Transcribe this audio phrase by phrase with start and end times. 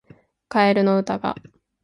[0.49, 1.35] カエルの歌が